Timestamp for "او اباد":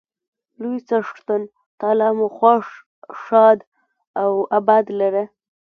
4.23-4.85